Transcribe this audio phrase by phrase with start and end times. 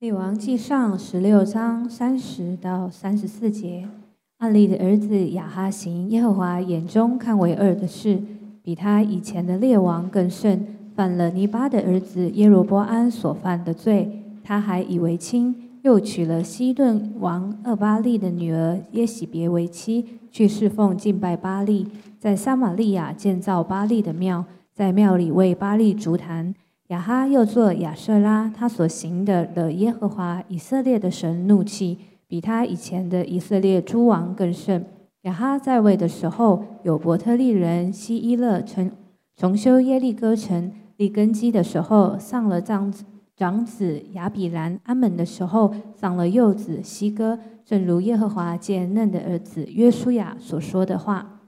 [0.00, 3.88] 列王记上十六章三十到三十四节，
[4.36, 8.22] 阿利的儿子亚哈行耶和华眼中看为恶的事，
[8.62, 10.64] 比他以前的列王更甚，
[10.94, 14.22] 犯了尼巴的儿子耶罗波安所犯的罪。
[14.44, 21.88] 他还以为亲，又娶了西顿王厄巴利的女儿耶喜别为妻，去侍奉敬拜巴利，
[22.20, 26.54] 在撒玛利亚建造巴利的庙，在庙里为巴利烛坛。
[26.88, 34.86] 亚哈又做亚瑟拉，他所行的的耶和华以色列的神怒气，比他以前的以色列诸王更甚。
[35.22, 38.90] 亚哈在位的时候，有伯特利人希伊勒重
[39.36, 43.04] 重修耶利哥城，立根基的时候，丧了长子
[43.36, 47.38] 长子亚比兰；安门的时候，丧了幼子希哥。
[47.66, 51.42] 正如耶和华见嫩的儿子约书亚所说的话。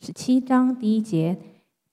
[0.00, 1.38] 十七章第一节。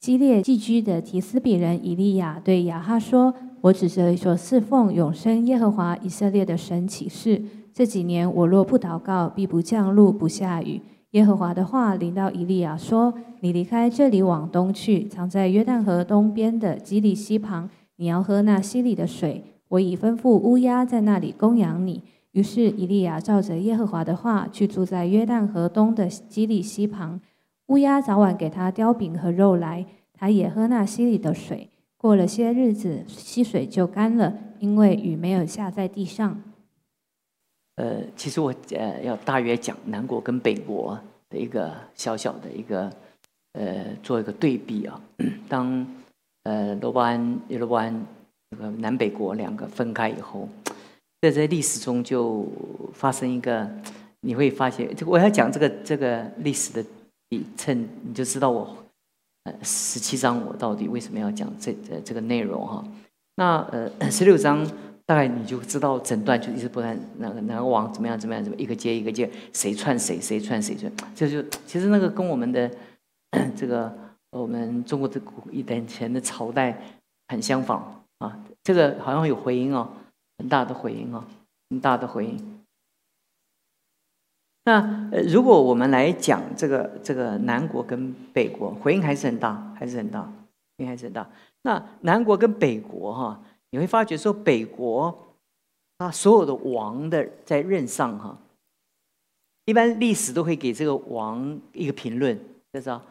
[0.04, 7.42] 基列寄居的提斯比人以利亚对亚哈说：“我指着所侍奉永生耶和华以色列的神起誓，
[7.74, 17.70] 这几年我若不祷告，必不降露不下雨。”耶和华的话临到以利亚说：“你离开这里往东去，藏在约旦河东边的基利溪旁。
[17.96, 19.42] 你要喝那溪里的水。
[19.70, 27.22] 我已吩咐乌鸦在那里供养你。”于是以利亚照着耶和华的话去住在约旦河东的基利溪旁。
[27.68, 31.70] 乌鸦早晚给他叼饼和肉来，他也喝那溪里的水。
[31.98, 36.44] 过了些日子，溪水就干了，因为雨没有下在地上。
[37.78, 42.92] 呃，其实我呃要大约讲南国跟北国的一个小小的一个
[43.54, 45.02] 呃做一个对比啊。
[45.48, 45.88] 当
[46.44, 48.06] 呃罗伯安、罗伯安
[48.52, 50.50] 这个南北国两个分开以后，
[51.22, 52.46] 在这历史中就
[52.94, 53.68] 发生一个，
[54.20, 56.86] 你会发现，我要讲这个这个历史的。
[57.56, 58.76] 趁你就知道我，
[59.44, 62.84] 呃，十七章我到底为什么要讲这呃这个内容哈？
[63.36, 64.66] 那呃十六章
[65.06, 72.70] 大概你就知道整段就一直不断那个哪个王怎么样怎么样怎么一个接一个接谁串谁谁串谁串，这就其实那个跟我们的
[73.56, 73.94] 这个
[74.32, 76.82] 我们中国的古一点前的朝代
[77.28, 79.90] 很相仿啊，这个好像有回音哦，
[80.38, 81.24] 很大的回音哦，
[81.70, 82.63] 很大的回音。
[84.66, 90.22] 那呃，如果我们来讲这个这个南国跟北国，回应还是很大，还是很大，
[90.78, 91.30] 回应还是很大。
[91.64, 95.36] 那南国跟北国哈，你会发觉说北国，
[95.98, 98.38] 他所有的王的在任上哈，
[99.66, 102.38] 一般历史都会给这个王一个评论，
[102.72, 103.02] 就是说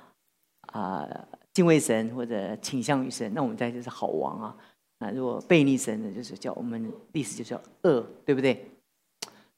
[0.72, 1.06] 啊
[1.52, 4.56] 敬畏神或者倾向于神，那我们在就是好王啊。
[5.00, 8.70] 那如果背逆神的，就是叫我们历史就叫恶，对不对？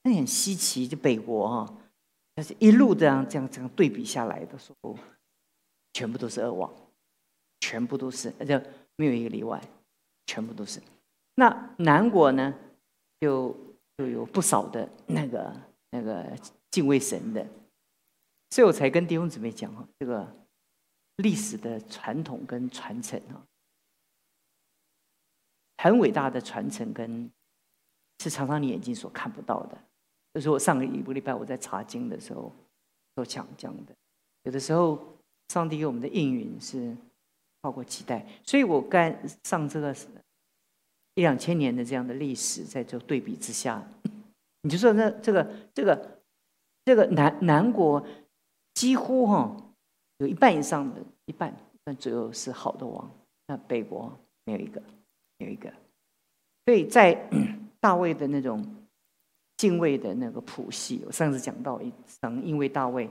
[0.03, 1.73] 那很稀奇，就北国哈。
[2.35, 4.97] 但是一路这样、这样、这样对比下来的时候，
[5.93, 6.71] 全部都是恶王，
[7.61, 8.61] 全部都是，而且
[8.97, 9.61] 没有一个例外，
[10.27, 10.81] 全部都是。
[11.35, 12.53] 那南国呢，
[13.21, 13.55] 就
[13.97, 15.55] 就有不少的那个、
[15.91, 16.37] 那个
[16.71, 17.47] 敬畏神的，
[18.49, 20.27] 所以我才跟弟兄姊妹讲哈，这个
[21.15, 23.47] 历史的传统跟传承啊，
[25.77, 27.31] 很伟大的传承，跟
[28.19, 29.77] 是常常你眼睛所看不到的。
[30.35, 32.51] 就是我上个一个礼拜我在查经的时候
[33.15, 33.95] 都讲讲的，
[34.43, 34.99] 有的时候
[35.47, 36.93] 上帝给我们的应允是
[37.63, 39.95] 超过期待，所以我刚上这个
[41.13, 43.81] 一两千年的这样的历史，在做对比之下，
[44.63, 46.19] 你就说那这个这个
[46.83, 48.05] 这个南南国
[48.73, 49.55] 几乎哈
[50.17, 53.09] 有一半以上的一半，那左右是好的王，
[53.47, 54.11] 那北国
[54.43, 54.83] 没有一个，
[55.37, 55.71] 有一个，
[56.65, 57.29] 所以在
[57.79, 58.61] 大卫的那种。
[59.65, 61.81] 敬畏的那个谱系，我上次讲到，
[62.21, 63.09] 神因为大卫，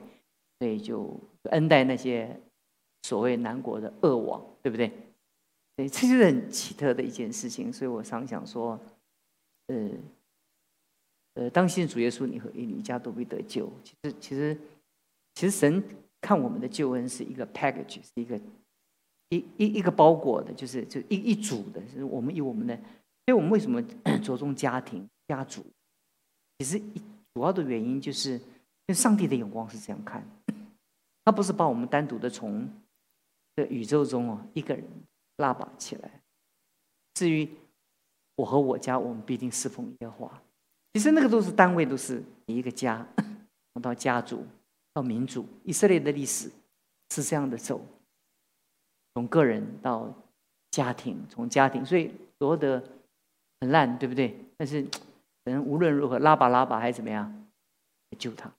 [0.61, 1.19] 所以就
[1.51, 2.41] 恩待那些
[3.03, 4.93] 所谓南国的恶王，对不对？
[5.75, 7.73] 对，这就是很奇特的一件事情。
[7.73, 8.79] 所以我常想说，
[9.67, 9.91] 呃，
[11.35, 13.69] 呃，当信主耶稣，你和你家都会得救。
[13.83, 14.59] 其实，其实，
[15.35, 15.83] 其实神
[16.21, 18.41] 看我们的救恩是一个 package，是一个
[19.31, 21.83] 一一一个包裹的，就是就一一组的。
[21.89, 22.85] 是我们有我们的，所
[23.27, 23.83] 以我们为什么
[24.23, 25.67] 着重家庭、家族？
[26.59, 26.81] 其实
[27.35, 28.41] 主要的原因就是，因
[28.87, 30.25] 为上帝的眼光是这样看，
[31.25, 32.69] 他不是把我们单独的从
[33.57, 34.85] 这宇宙中哦一个人
[35.39, 36.21] 拉拔起来。
[37.15, 37.49] 至于
[38.37, 40.43] 我和我家，我们必定侍奉耶和华。
[40.93, 43.05] 其实那个都是单位，都是一个家，
[43.83, 44.47] 到家族，
[44.93, 45.45] 到民族。
[45.65, 46.49] 以色列的历史
[47.11, 47.85] 是这样的走，
[49.15, 50.15] 从个人到
[50.71, 52.81] 家庭，从家庭，所以罗德
[53.61, 54.39] 很烂，对不对？
[54.57, 54.87] 但是。
[55.45, 57.47] 人无论如何拉吧拉吧还是怎么样，
[58.19, 58.51] 救他。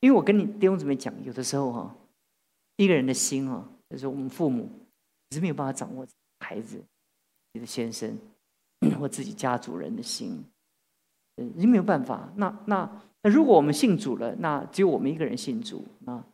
[0.00, 1.94] 因为我跟你弟兄姊妹讲，有的时候哈，
[2.76, 4.68] 一个人的心哈，就是我们父母
[5.30, 6.06] 是没有办法掌握
[6.40, 6.82] 孩子、
[7.52, 8.18] 你的先生，
[8.98, 10.44] 或自己家族人的心，
[11.36, 12.32] 你没有办法。
[12.36, 16.26] 那那那，如果我们信主了，那只有我们一个人信主，啊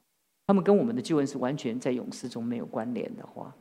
[0.46, 3.54] 他们跟我们的救恩是完全在勇士中没有关联的话，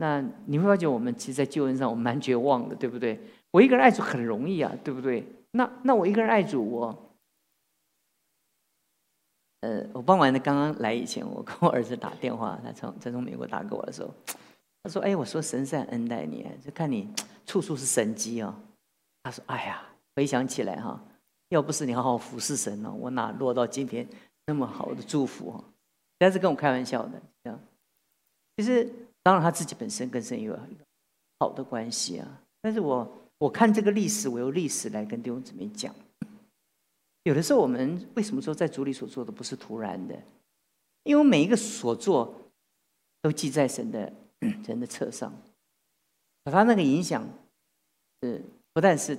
[0.00, 3.20] 那你会发觉我们其实，在救恩上我们蛮绝望的，对不对？
[3.50, 5.22] 我一个人爱主很容易啊，对不对？
[5.50, 7.06] 那那我一个人爱主，我。
[9.60, 14.10] 呃，我傍晚的刚刚来以前，我跟我儿子打电话，他从他从美国打给我的时候，
[14.82, 17.06] 他说：“哎，我说神善恩待你，就看你
[17.44, 18.54] 处处是神机哦。”
[19.22, 19.82] 他说：“哎呀，
[20.16, 20.98] 回想起来哈，
[21.50, 24.08] 要不是你好好服侍神呢，我哪落到今天
[24.46, 25.64] 那么好的祝福啊？”
[26.18, 27.60] 他是跟我开玩笑的，这样。
[28.56, 28.90] 其实
[29.22, 30.58] 当然他自己本身跟神有
[31.38, 35.94] 好的关系啊，但是我我看这个历史，我用历史来跟弟兄姊妹讲。
[37.24, 40.18] 有的时候，我们为什么说在主里所做的不是突然的？
[41.02, 42.34] 因为每一个所做
[43.22, 44.12] 都记在神的
[44.66, 45.30] 人的册上，
[46.42, 47.26] 把他那个影响，
[48.22, 49.18] 是不但是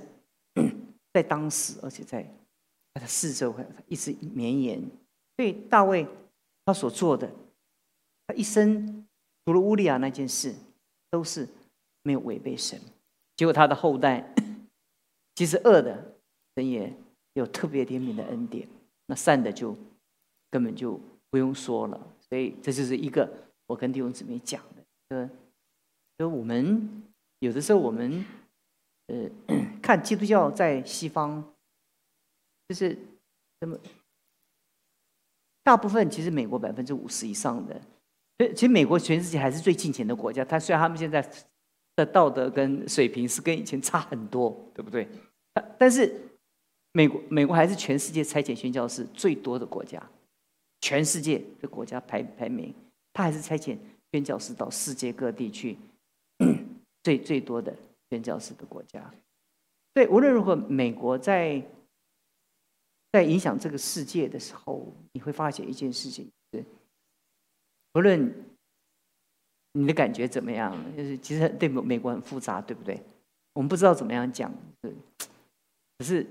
[1.14, 2.28] 在当时，而且在
[2.92, 3.54] 他的四周
[3.86, 4.80] 一直绵延。
[5.36, 6.06] 所以大卫
[6.64, 7.32] 他所做的，
[8.26, 9.06] 他一生
[9.44, 10.54] 除了乌利亚那件事，
[11.10, 11.48] 都是
[12.02, 12.80] 没有违背神。
[13.36, 14.34] 结果他的后代
[15.34, 16.16] 其实恶的，
[16.56, 16.92] 神也。
[17.34, 18.68] 有特别怜悯的恩典，
[19.06, 19.74] 那善的就
[20.50, 21.00] 根本就
[21.30, 21.98] 不用说了。
[22.28, 23.26] 所以这就是一个
[23.64, 25.34] 我跟弟兄姊妹讲的，就，
[26.18, 27.02] 就我们
[27.38, 28.22] 有的时候我们
[29.06, 29.30] 呃
[29.80, 31.42] 看基督教在西方，
[32.68, 32.98] 就是
[33.60, 33.78] 那么
[35.62, 37.80] 大部分其实美国百分之五十以上的，
[38.54, 40.44] 其实美国全世界还是最近前的国家。
[40.44, 41.28] 他虽然他们现在
[41.96, 45.08] 的道德跟水平是跟以前差很多，对不对？
[45.78, 46.28] 但是。
[46.94, 49.98] 美国，美国还是全世界差遣宣教士最多的国家，
[50.82, 52.74] 全世界的国家排排名，
[53.14, 53.78] 他还是差遣
[54.12, 55.78] 宣教士到世界各地去，
[57.02, 57.74] 最最多的
[58.10, 59.10] 宣教士的国家。
[59.94, 61.62] 对，无论如何，美国在
[63.10, 66.30] 在影响这个世界的时候，你会发现一件事情：
[67.92, 68.34] 不，论
[69.72, 73.00] 你的感觉怎么样，就是其实对美美国很复杂，对不对？
[73.54, 74.52] 我们不知道怎么样讲，
[74.82, 74.94] 是，
[75.98, 76.26] 可是。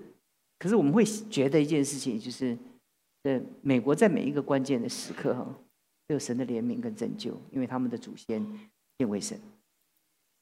[0.62, 2.56] 可是我们会觉得一件事情，就是，
[3.24, 5.44] 呃，美国在每一个关键的时刻，哈，
[6.08, 8.46] 都有神的怜悯跟拯救，因为他们的祖先
[9.00, 9.36] 敬畏神，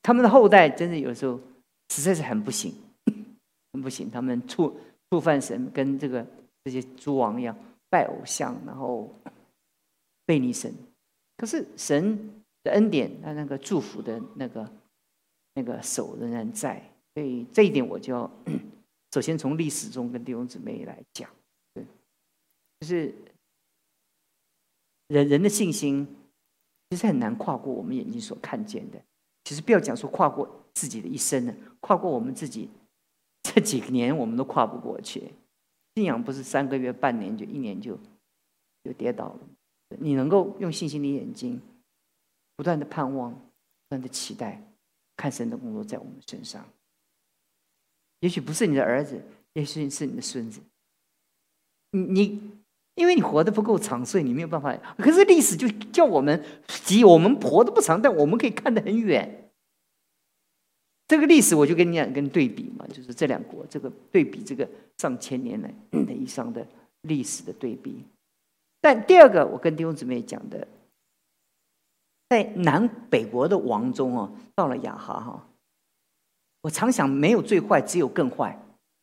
[0.01, 1.39] 他们的后代真的有时候
[1.91, 2.75] 实在是很不行，
[3.71, 4.77] 很不行，他们触
[5.09, 6.27] 触犯神，跟这个
[6.65, 7.57] 这些诸王一样
[7.89, 9.09] 拜偶像，然后
[10.25, 10.69] 背逆神。
[11.39, 14.69] 可是神的恩典，他那个祝福的那个
[15.53, 18.29] 那个手仍然在，所以这一点我就要。
[19.11, 21.27] 首先从历史中跟弟兄姊妹来讲，
[21.73, 21.83] 对，
[22.79, 23.11] 就是
[25.07, 26.07] 人人的信心
[26.91, 29.01] 其实很难跨过我们眼睛所看见的。
[29.45, 32.69] 其实不要讲说跨过自己的一生呢，跨过我们自己
[33.41, 35.33] 这几年我们都跨不过去。
[35.95, 37.97] 信仰不是三个月、半年就一年就
[38.83, 39.39] 就跌倒了。
[39.97, 41.59] 你能够用信心的眼睛，
[42.55, 43.39] 不断的盼望，不
[43.89, 44.61] 断的期待，
[45.17, 46.63] 看神的工作在我们身上。
[48.19, 49.21] 也许不是你的儿子，
[49.53, 50.61] 也许是你的孙子。
[51.91, 52.41] 你你，
[52.95, 54.75] 因为你活得不够长，所以你没有办法。
[54.97, 56.43] 可是历史就叫我们，
[56.85, 59.51] 即我们活得不长，但我们可以看得很远。
[61.07, 65.73] 这个历史我就跟你讲，跟对比嘛，就是这两国这个对比，这个上千年来
[66.05, 66.67] 的以上的
[67.01, 68.03] 历史的对比。
[68.81, 70.67] 但第二个，我跟弟兄姊妹讲的，
[72.29, 75.45] 在南北国的王中啊，到了雅哈哈。
[76.61, 78.57] 我常想，没有最坏，只有更坏，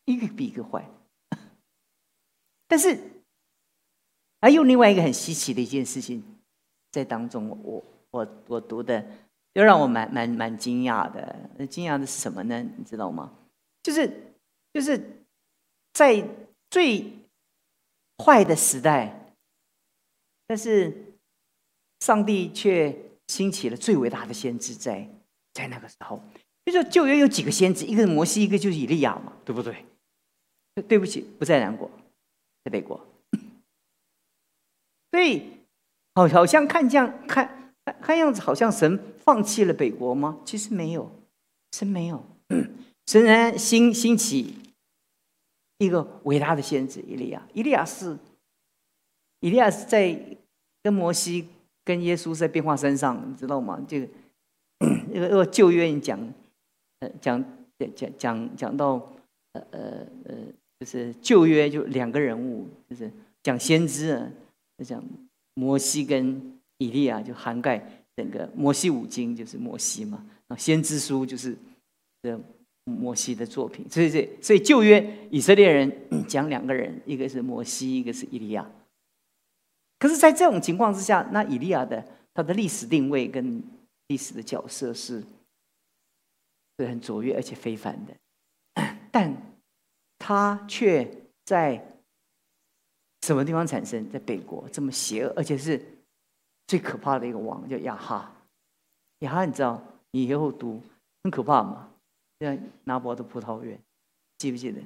[0.04, 0.87] 一个比一个坏。
[2.68, 2.99] 但是，
[4.40, 6.23] 还有另外一个很稀奇的一件事情，
[6.92, 9.04] 在当中，我我我读的，
[9.54, 11.66] 又让我蛮蛮蛮惊讶的。
[11.66, 12.62] 惊讶的是什么呢？
[12.76, 13.33] 你知道吗？
[13.83, 14.35] 就是
[14.73, 15.25] 就是
[15.95, 16.28] 在
[16.71, 17.11] 最
[18.23, 19.25] 坏的时代，
[20.47, 21.15] 但是
[22.00, 22.97] 上帝却
[23.29, 25.09] 兴起了最伟大的先知，在
[25.53, 26.23] 在那个时候。
[26.65, 29.85] 就说旧约有几个先知，一个是摩西，一个就是以利亚嘛，对不对？
[30.88, 31.88] 对不起，不在南国，
[32.65, 33.00] 在北国。
[35.12, 35.43] 所以，
[36.15, 37.73] 好，好像看这样看
[38.03, 40.41] 看样子，好像神放弃了北国吗？
[40.45, 41.11] 其实没有，
[41.71, 42.23] 神没有，
[43.07, 44.57] 神然兴兴起
[45.79, 47.47] 一个伟大的先知以利亚。
[47.55, 48.19] 以利亚是，
[49.40, 50.19] 以利亚是在
[50.83, 51.47] 跟摩西、
[51.85, 53.85] 跟耶稣在变化身上，你知道吗？
[53.87, 54.09] 这个
[55.12, 56.19] 那个个旧约你讲。
[57.00, 57.45] 呃，讲
[57.78, 58.95] 讲讲讲讲到
[59.52, 59.81] 呃呃
[60.25, 60.35] 呃，
[60.81, 63.12] 就是旧约就两个人物，就是
[63.43, 64.26] 讲先知啊，
[64.78, 65.05] 就讲
[65.52, 70.25] 摩西跟以利亚，就涵盖整个摩西五经，就是摩西嘛。
[70.49, 71.55] 啊，先知书就是
[72.23, 72.40] 的
[72.85, 73.85] 摩西的作品。
[73.90, 75.93] 所以，所以，所以旧约以色列人
[76.26, 78.66] 讲两个人，一个是摩西，一个是以利亚。
[79.99, 83.62] 可是，在这种情况之下，那以利亚的他的历史定位跟
[84.09, 85.23] 历史的角色是
[86.79, 88.15] 是很卓越而且非凡的，
[89.11, 89.35] 但
[90.19, 91.11] 他却
[91.45, 91.83] 在
[93.23, 94.09] 什么地方产生？
[94.11, 95.83] 在北国这么邪恶，而且是
[96.67, 98.33] 最可怕的一个王，叫亚哈。
[99.21, 100.83] 亚哈，你知道你以后读
[101.25, 101.91] 很可怕吗？
[102.41, 103.81] 像拿伯的葡萄园，
[104.37, 104.79] 记不记得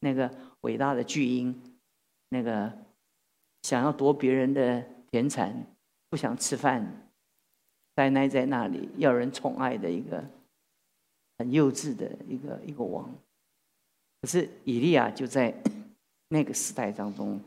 [0.00, 0.28] 那个
[0.62, 1.54] 伟大的巨婴？
[2.30, 2.76] 那个
[3.66, 4.80] 想要夺别人的
[5.10, 5.66] 田产，
[6.08, 7.10] 不想吃饭，
[7.96, 10.24] 呆呆在那里要人宠爱的一个
[11.36, 13.12] 很幼稚的一个一个王。
[14.20, 15.52] 可是以利亚就在
[16.30, 17.40] 那个时代当中，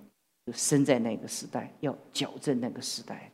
[0.46, 3.32] 就生在那个时代，要矫正那个时代。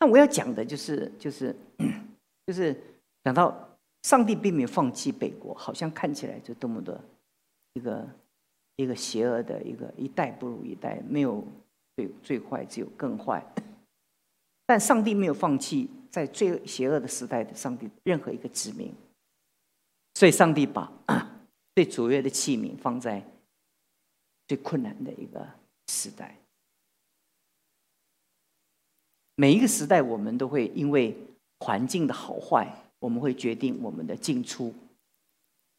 [0.00, 1.54] 那我要讲的就是，就是
[2.46, 2.74] 就是
[3.22, 3.68] 讲到。
[4.04, 7.00] 上帝并没有放弃北国，好像看起来就多么的
[7.72, 8.06] 一个
[8.76, 11.46] 一个邪恶的一个一代不如一代，没有
[11.96, 13.44] 最最坏，只有更坏。
[14.66, 18.92] 但上帝没有放弃在最邪恶的时代的上帝任何一个子民，
[20.14, 20.92] 所以上帝把
[21.76, 23.22] 最卓越的器皿放在
[24.48, 25.46] 最困难的一个
[25.88, 26.36] 时代。
[29.36, 31.16] 每一个时代，我们都会因为
[31.60, 32.80] 环境的好坏。
[33.00, 34.72] 我们会决定我们的进出，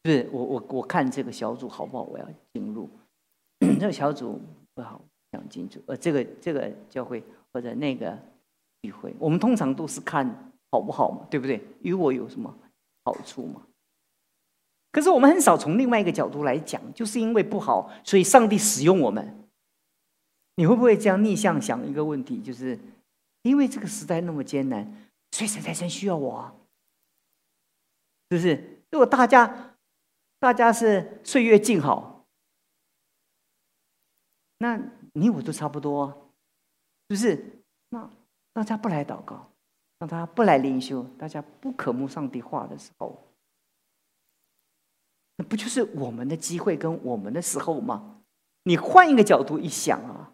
[0.06, 2.04] 不是我我我看这个小组好不好？
[2.04, 2.88] 我要进入
[3.80, 4.40] 这个小组
[4.74, 5.00] 不好，
[5.32, 7.22] 想进入呃这个这个教会
[7.52, 8.16] 或者那个
[8.82, 11.60] 聚会，我们通常都是看好不好嘛，对不对？
[11.82, 12.56] 与我有什么
[13.04, 13.66] 好处嘛？
[14.92, 19.44] 可是我们很少从另外一个角度来讲，就是因为不好，所以上帝使用我们。
[20.56, 22.40] 你会不会这样逆向想一个问题？
[22.40, 22.78] 就是
[23.42, 24.90] 因为这个时代那么艰难，
[25.32, 26.50] 所以神才真需要我？
[28.30, 28.80] 是不是？
[28.90, 29.75] 如果大家
[30.46, 32.24] 大家是岁月静好，
[34.58, 34.80] 那
[35.14, 36.32] 你我都差不多，
[37.08, 37.64] 是不是？
[37.88, 38.08] 那
[38.52, 39.50] 大家不来祷告，
[39.98, 43.20] 让他不来灵修，大家不渴慕上帝话的时候，
[45.34, 48.22] 那不就是我们的机会跟我们的时候吗？
[48.62, 50.32] 你换一个角度一想啊，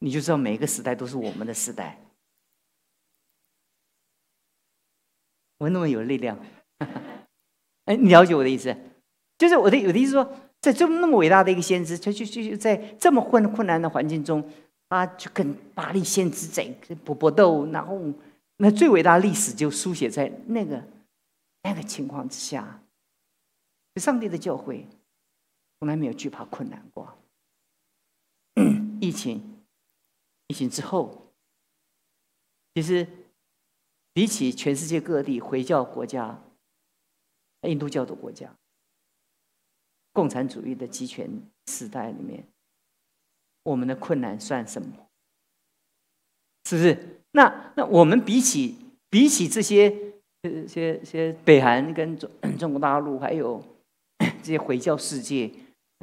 [0.00, 2.04] 你就知道每一个时代都是我们的时代。
[5.58, 6.36] 我那么有力量。
[7.86, 8.76] 哎，你了解我的意思？
[9.38, 14.46] 就是我的我的意思说，在这么那么伟大的一个先知，他就就就在这么困困难的环境中，
[14.88, 16.64] 他就跟巴黎先知在
[17.04, 17.98] 搏搏斗，然后
[18.58, 20.82] 那最伟大的历史就书写在那个
[21.62, 22.82] 那个情况之下。
[23.96, 24.86] 上帝的教会
[25.78, 27.16] 从来没有惧怕困难过。
[29.00, 29.62] 疫情
[30.46, 31.32] 疫情之后，
[32.74, 33.06] 其实
[34.12, 36.38] 比起全世界各地回教国家。
[37.68, 38.54] 印度教的国家，
[40.12, 41.28] 共产主义的集权
[41.66, 42.44] 时代里面，
[43.62, 44.88] 我们的困难算什么？
[46.64, 47.20] 是不是？
[47.32, 48.76] 那那我们比起
[49.08, 49.90] 比起这些
[50.42, 53.62] 这些些北韩跟中 中国大陆，还有
[54.42, 55.50] 这些回教世界、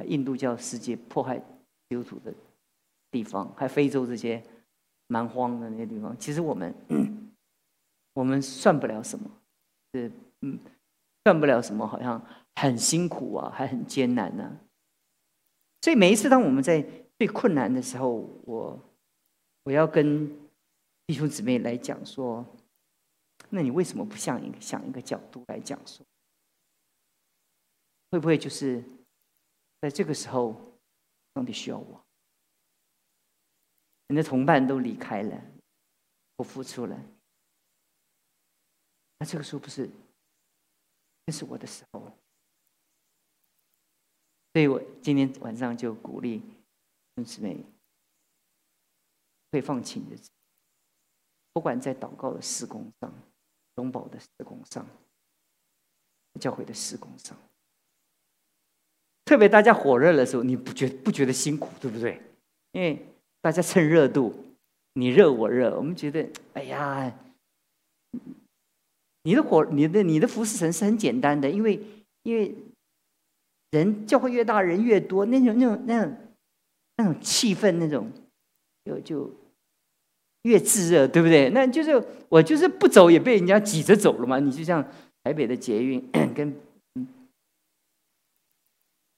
[0.06, 1.38] 印度教世界迫害
[1.88, 2.32] 基督徒的
[3.10, 4.42] 地方，还有非洲这些
[5.08, 6.74] 蛮荒的那些地方，其实我们
[8.14, 9.30] 我们算不了什么，
[9.92, 10.10] 是
[10.42, 10.58] 嗯。
[11.28, 12.18] 赚不了什么，好像
[12.54, 14.60] 很辛苦啊，还很艰难呢。
[15.82, 16.80] 所以每一次当我们在
[17.18, 18.80] 最困难的时候，我
[19.64, 20.26] 我要跟
[21.06, 22.42] 弟兄姊妹来讲说：，
[23.50, 26.02] 那你为什么不想一个想一个角度来讲说？
[28.10, 28.82] 会不会就是
[29.82, 30.58] 在这个时候，
[31.34, 32.04] 上帝需要我？
[34.06, 35.38] 你的同伴都离开了，
[36.36, 36.98] 不付出了，
[39.18, 39.90] 那这个时候不是？
[41.28, 42.00] 这是我的时候，
[44.54, 46.42] 所以我今天晚上就鼓励
[47.16, 47.62] 兄姊妹
[49.52, 50.22] 会放弃你的，
[51.52, 53.12] 不管在祷告的施工上、
[53.74, 54.86] 荣宝的施工上、
[56.40, 57.36] 教会的施工上，
[59.26, 62.22] 特别大家火热的时候，你不觉不觉得辛苦，对不对？
[62.72, 63.04] 因为
[63.42, 64.34] 大家趁热度，
[64.94, 67.14] 你热我热，我们觉得哎呀。
[69.28, 71.78] 你的火，你的你的服侍神是很简单的，因为
[72.22, 72.54] 因为
[73.72, 76.16] 人教会越大，人越多，那种那种那种
[76.96, 78.10] 那种气氛，那种
[78.86, 79.30] 就就
[80.44, 81.50] 越炙热，对不对？
[81.50, 84.38] 那就是我就是不走也被人家挤着走了嘛。
[84.38, 84.82] 你就像
[85.22, 86.02] 台北的捷运，
[86.34, 86.56] 跟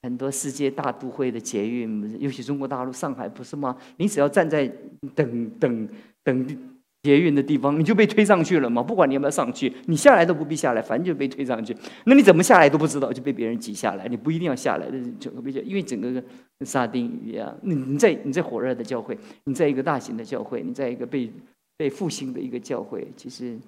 [0.03, 3.79] 很多世界大都会的捷运，尤其中国大陆上海不是吗？
[3.99, 4.67] 你只要站在
[5.15, 5.89] 等等
[6.25, 6.80] 等。
[7.03, 8.83] 捷运的地方，你就被推上去了嘛。
[8.83, 11.75] 不管你要不要上去，你下来都不必下来，反正就被推上去。
[12.05, 14.07] 那你怎么下来都不知道，就被别人挤下来。
[14.07, 14.87] 你不一定要下来，
[15.19, 16.23] 整个被因为整个跟
[16.67, 17.59] 沙丁鱼一样。
[17.63, 21.33] 你你在你在火热的教会，你在一个大型的教会，你在一个被
[21.79, 23.59] 被复兴的一个教会，其实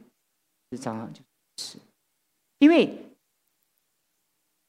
[0.73, 1.21] 是常常就
[1.57, 1.79] 是，
[2.59, 2.99] 因为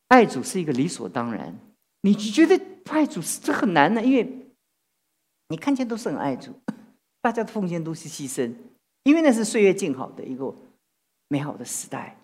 [0.07, 1.53] 爱主是一个理所当然。
[2.01, 4.01] 你觉得爱主是这很难呢？
[4.01, 4.25] 因为
[5.49, 6.53] 你看见都是很爱主。
[7.23, 8.53] 大家的奉献都是牺牲，
[9.03, 10.53] 因为那是岁月静好的一个
[11.29, 12.19] 美好的时代。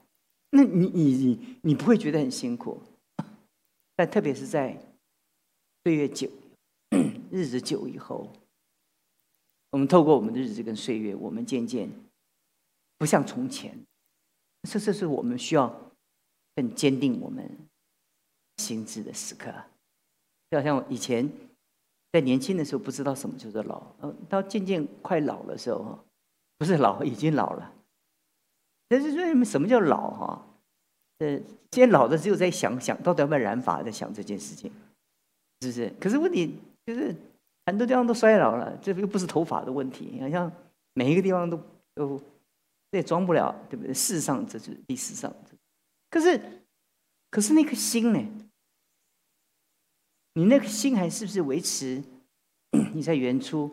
[0.50, 2.82] 那你你你你不会觉得很辛苦？
[3.96, 4.78] 但特别是在
[5.86, 6.30] 岁月久、
[7.32, 8.30] 日子久以后，
[9.72, 11.90] 我们透过我们的日子跟岁月，我们渐渐
[12.98, 13.80] 不像从前。
[14.70, 15.94] 这这是我们需要
[16.58, 17.50] 更坚定我们
[18.58, 19.54] 心智的时刻，
[20.52, 21.32] 就好像以前。
[22.12, 26.00] 在年轻的时候不知道什么叫做老，呃，到渐渐快老的时候，
[26.58, 27.72] 不是老，已经老了。
[28.88, 30.46] 但是为什么什么叫老哈？
[31.20, 31.40] 呃，
[31.72, 34.72] 现在老的只有在想想到底要不要染发，在想这件事情，
[35.62, 35.94] 是不是？
[36.00, 37.16] 可是问题就是
[37.68, 40.52] 很多地方都衰老了，这又不是头发的问题，好像
[40.94, 41.62] 每一个地方都
[41.94, 42.18] 都
[42.92, 43.94] 这也装不了，对不对？
[43.94, 45.32] 世上这是历史上，
[46.10, 46.42] 可是
[47.30, 48.20] 可是那颗心呢？
[50.40, 52.02] 你那个心还是不是维持？
[52.96, 53.70] 你在原初，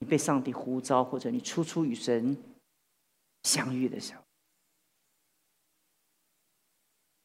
[0.00, 2.36] 你被上帝呼召，或者你初初与神
[3.44, 4.20] 相遇的时候，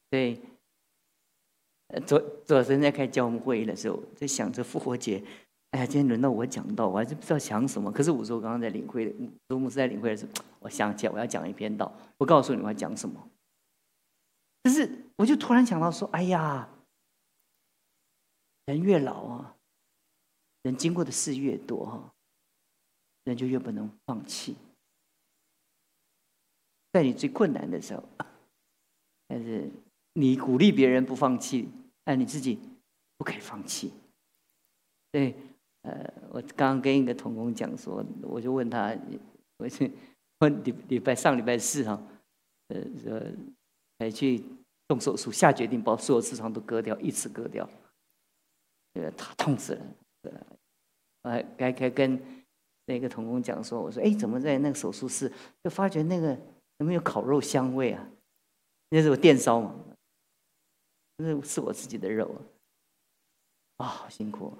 [0.08, 0.40] 对。
[2.06, 5.22] 昨昨天在开教牧会议的时候，在想着复活节。
[5.72, 7.92] 哎呀，今天轮到我讲到，我还是不知道讲什么。
[7.92, 9.14] 可是我说我刚刚在领会，
[9.50, 11.92] 周牧师在领会的时候，我想起来我要讲一篇道。
[12.16, 13.28] 我告诉你我要讲什么。
[14.62, 16.66] 但是我就突然想到说，哎呀。
[18.68, 19.56] 人越老啊，
[20.60, 22.14] 人经过的事越多哈，
[23.24, 24.54] 人就越不能放弃。
[26.92, 28.06] 在你最困难的时候，
[29.26, 29.70] 但是
[30.12, 31.66] 你鼓励别人不放弃，
[32.04, 32.58] 但你自己
[33.16, 33.90] 不可以放弃。
[35.10, 35.34] 对，
[35.80, 38.94] 呃，我刚刚跟一个同工讲说，我就问他，
[39.56, 39.90] 我是
[40.40, 41.98] 问礼礼拜上礼拜四哈，
[42.68, 43.18] 呃，说
[43.98, 44.44] 还去
[44.86, 47.66] 动手术，下决定把所有市场都割掉，一次割掉。
[49.16, 50.46] 他痛死了，
[51.22, 52.20] 我还该该跟
[52.86, 55.32] 那个童工讲说，我说，哎，怎么在那个手术室
[55.62, 56.38] 就发觉那个
[56.78, 58.10] 有没有烤肉香味啊？
[58.90, 59.74] 那是我电烧嘛，
[61.18, 62.34] 那是我自己的肉
[63.76, 64.52] 啊，好辛苦。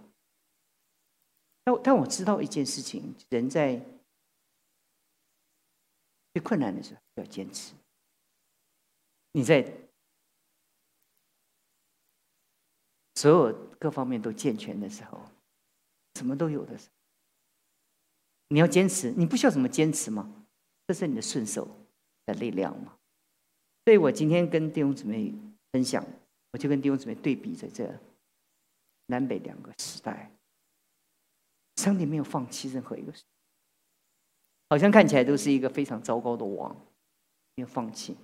[1.65, 3.81] 但但我知道一件事情，人在
[6.33, 7.75] 最困难的时候要坚持。
[9.33, 9.88] 你在。
[13.19, 15.21] 所有各方面都健全的时候，
[16.15, 16.93] 什么都有的时候，
[18.51, 20.33] 你要坚持，你不需要怎么坚持吗？
[20.87, 21.69] 这是你的顺手
[22.27, 22.97] 的力量嘛。
[23.85, 25.35] 所以我今天跟弟兄姊妹
[25.73, 26.07] 分享，
[26.53, 27.93] 我就跟弟兄姊妹对比在这
[29.07, 30.31] 南北两个时代，
[31.75, 33.13] 上帝没有放弃任何一个，
[34.69, 36.73] 好像看起来都是一个非常糟糕的王，
[37.57, 38.17] 没有放弃。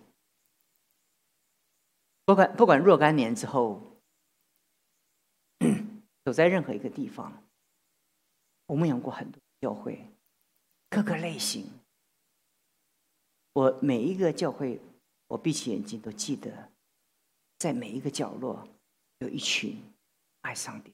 [2.24, 3.90] 不管不管若干年之后。
[6.24, 7.44] 走在任何一个地方，
[8.66, 10.04] 我们养过很多教会，
[10.88, 11.66] 各个类型。
[13.52, 14.80] 我每一个教会，
[15.28, 16.70] 我闭起眼睛都记得，
[17.58, 18.66] 在每一个角落
[19.18, 19.78] 有一群
[20.40, 20.92] 爱上帝。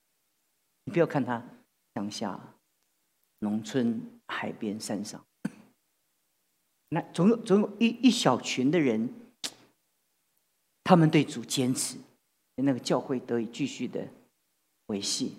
[0.84, 1.42] 你不要看他
[1.94, 2.38] 乡下、
[3.38, 5.24] 农村、海边、山上，
[6.88, 9.08] 那总有总有一一小群的人，
[10.82, 11.96] 他们对主坚持，
[12.56, 14.06] 那个教会得以继续的。
[14.90, 15.36] 维系，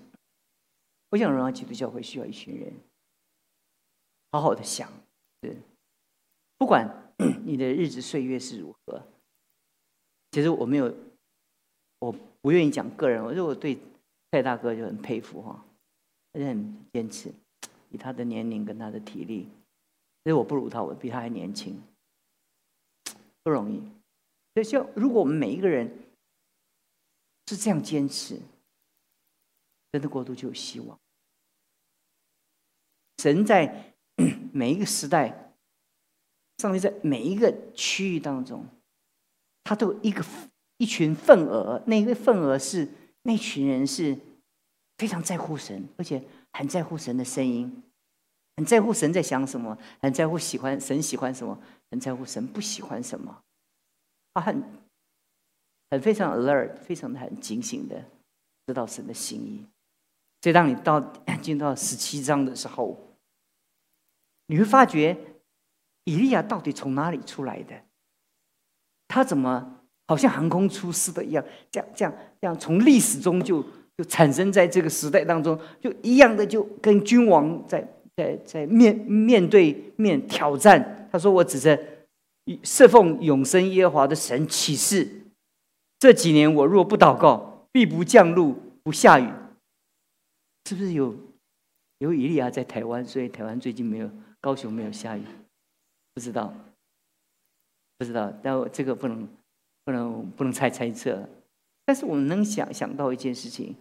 [1.09, 2.73] 我想荣耀基督教会需要一群人，
[4.31, 4.89] 好好的想，
[5.43, 5.57] 是
[6.57, 6.87] 不管
[7.43, 9.05] 你的日子岁月是如何，
[10.31, 10.95] 其实我没有，
[11.99, 13.77] 我不愿意讲个人，我说我对
[14.31, 15.65] 蔡大哥就很佩服哈，
[16.31, 17.29] 他很坚持，
[17.89, 19.49] 以他的年龄跟他的体力，
[20.23, 21.77] 其实我不如他，我比他还年轻，
[23.43, 23.81] 不容易。
[24.53, 25.93] 所以，像如果我们每一个人
[27.47, 28.39] 是这样坚持。
[29.91, 30.99] 神的国度就有希望。
[33.17, 33.93] 神在
[34.53, 35.53] 每一个时代，
[36.57, 38.65] 上帝在每一个区域当中，
[39.63, 40.23] 他都有一个
[40.77, 41.83] 一群份额。
[41.87, 42.87] 那一个份额是
[43.23, 44.17] 那群人是
[44.97, 46.23] 非常在乎神，而且
[46.53, 47.83] 很在乎神的声音，
[48.57, 53.43] 很在乎神在想什么，很在乎喜欢神喜欢什么，很在乎神不喜欢什么。
[54.33, 54.63] 他很
[55.89, 58.03] 很非常 alert，非常的很警醒的
[58.65, 59.65] 知道神的心意。
[60.41, 60.99] 所以，当你到
[61.41, 63.15] 进到十七章的时候，
[64.47, 65.15] 你会发觉
[66.05, 67.75] 以利亚到底从哪里出来的？
[69.07, 71.45] 他怎么好像横空出世的一样？
[71.69, 73.63] 这样这样这样，从历史中就
[73.95, 81.07] 就产生在这个时代当中，就一样的就跟君王在在在面面对面挑战。
[81.11, 81.77] 他说：“我指着
[82.63, 85.07] 侍奉永生耶和华的神启示，
[85.99, 89.29] 这几年我若不祷告，必不降露不下雨。”
[90.65, 91.15] 是不是有
[91.97, 93.03] 有以利亚在台湾？
[93.05, 95.23] 所以台湾最近没有高雄没有下雨，
[96.13, 96.53] 不知道，
[97.97, 98.31] 不知道。
[98.41, 99.27] 但这个不能
[99.83, 101.27] 不能不能猜猜测。
[101.83, 103.75] 但是我们能想想到一件事情，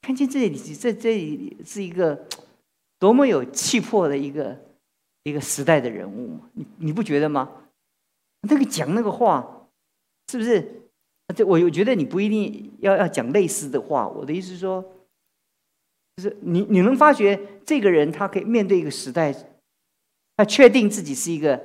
[0.00, 2.26] 看见这里这这里是一个
[2.98, 4.58] 多么有气魄的一个
[5.24, 6.38] 一个时代的人物？
[6.54, 7.50] 你你不觉得吗？
[8.48, 9.68] 那个讲那个话，
[10.28, 10.82] 是不是？
[11.36, 14.08] 这我我觉得你不一定要要讲类似的话。
[14.08, 14.82] 我的意思是说。
[16.16, 19.34] 就是你，你能发觉这个人，他可以面对一个时代，
[20.36, 21.60] 他确定自己是一个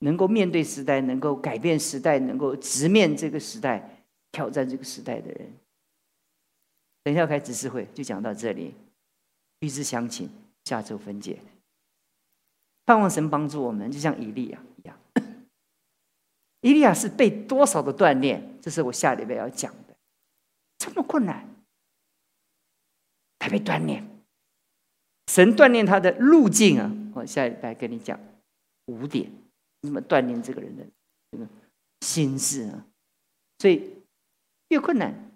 [0.00, 5.52] 能够面对时代、能够改变时代、能够直面这个时代、挑战这个时代的人。
[7.02, 8.74] 等一下开指示会，就讲到这里。
[9.60, 10.30] 预知详情，
[10.64, 11.38] 下周分解。
[12.86, 14.98] 盼望神帮助我们，就像以利亚一样。
[16.62, 18.58] 以利亚是被多少的锻炼？
[18.60, 19.94] 这是我下礼拜要讲的。
[20.78, 21.46] 这么困难。
[23.40, 24.06] 他被锻炼，
[25.28, 26.92] 神锻炼他的路径啊！
[27.14, 28.20] 我下礼拜跟你讲
[28.84, 29.32] 五点，
[29.80, 30.86] 怎么锻炼这个人的
[31.30, 31.48] 这个
[32.02, 32.86] 心智啊？
[33.58, 33.94] 所以
[34.68, 35.32] 越困难，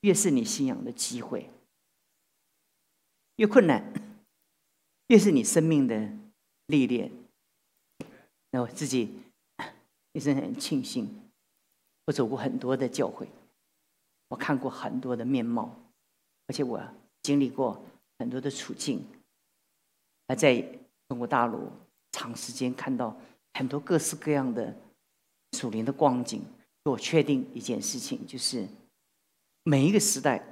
[0.00, 1.48] 越是你信仰的机会；
[3.36, 3.84] 越困难，
[5.06, 6.10] 越是你生命的
[6.66, 7.12] 历练。
[8.50, 9.16] 那我自己
[10.10, 11.08] 也是很庆幸，
[12.06, 13.28] 我走过很多的教会，
[14.26, 15.72] 我看过很多的面貌，
[16.48, 16.82] 而且我。
[17.22, 17.80] 经历过
[18.18, 19.06] 很多的处境，
[20.26, 20.60] 而在
[21.08, 21.70] 中国大陆
[22.10, 23.16] 长时间看到
[23.54, 24.76] 很多各式各样的
[25.52, 26.42] 属灵的光景，
[26.84, 28.66] 我确定一件事情，就是
[29.62, 30.44] 每一个时代，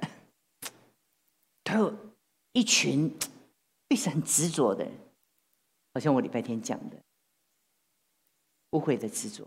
[1.65, 2.13] 都有
[2.53, 3.13] 一群
[3.89, 4.93] 非常执着的人，
[5.93, 6.95] 好像我礼拜天讲的，
[8.69, 9.45] 不悔的执着，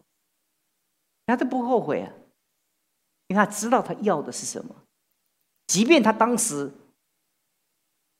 [1.24, 2.12] 他都不后悔啊，
[3.28, 4.76] 因为他知道他要的是什么，
[5.66, 6.70] 即便他当时。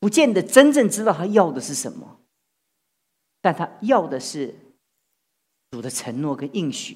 [0.05, 2.19] 不见得真正知道他要的是什么，
[3.41, 4.53] 但他要的是
[5.71, 6.95] 主的承诺跟应许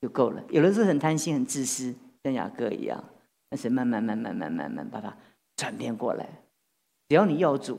[0.00, 0.42] 就够了。
[0.48, 3.04] 有的时候很贪心、很自私，像雅各一样，
[3.50, 5.14] 但是慢慢、慢慢、慢慢、慢慢把它
[5.54, 6.26] 转变过来。
[7.10, 7.78] 只要你要主，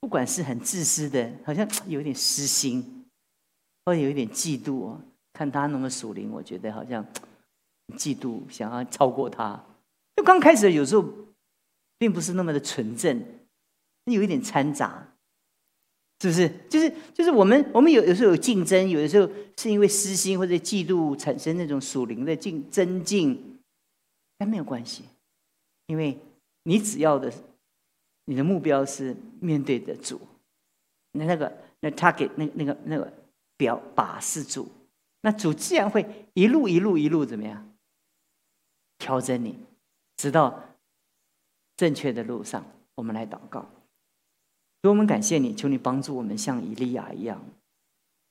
[0.00, 3.04] 不管是很自私的，好像有点私心，
[3.84, 5.00] 或者有一点嫉妒哦，
[5.34, 7.06] 看他那么属灵，我觉得好像
[7.98, 9.62] 嫉妒，想要超过他。
[10.16, 11.06] 就刚开始有时候
[11.98, 13.22] 并不是那么的纯正。
[14.06, 15.06] 你有一点掺杂，
[16.20, 16.48] 是不是？
[16.68, 23.58] 就是就是我们我们有有时候有竞争，有的时候是因为私心或者嫉妒产生那种属灵的竞增进，
[24.36, 25.04] 但没有关系，
[25.86, 26.18] 因为
[26.64, 27.32] 你只要的，
[28.26, 30.20] 你的目标是面对的主，
[31.12, 33.12] 那那个那 target 那那个那个
[33.56, 34.70] 表把是主，
[35.22, 37.70] 那主自然会一路一路一路怎么样
[38.98, 39.58] 调整你，
[40.18, 40.62] 直到
[41.76, 42.64] 正确的路上。
[42.96, 43.68] 我们来祷告。
[44.84, 47.42] 所以我们感谢你，求你帮助我们，像以利亚一样。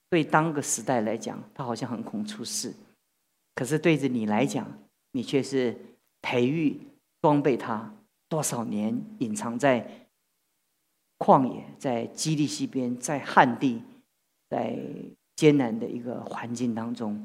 [0.08, 2.70] 对当个时代来讲，他好像横空出世；
[3.56, 4.64] 可是对着你来讲，
[5.10, 5.76] 你却是
[6.22, 6.78] 培育、
[7.20, 7.92] 装备他
[8.28, 10.06] 多少年，隐藏在
[11.18, 13.82] 旷野、在基地西边、在旱地、
[14.48, 14.78] 在
[15.34, 17.16] 艰难的一个环境当中。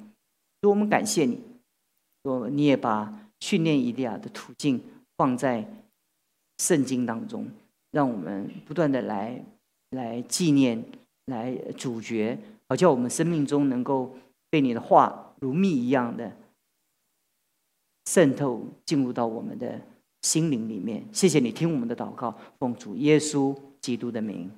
[0.59, 1.39] 所以我们感谢你，
[2.23, 4.83] 说你也把训练以利亚的途径
[5.15, 5.71] 放在
[6.57, 7.47] 圣经当中。
[7.91, 9.43] 让我们不断的来
[9.91, 10.84] 来纪念，
[11.25, 14.15] 来主角，好叫我们生命中能够
[14.49, 16.32] 被你的话如蜜一样的
[18.06, 19.80] 渗透进入到我们的
[20.21, 21.04] 心灵里面。
[21.12, 24.49] 谢谢你听我们的祷告，奉主耶稣基督的名。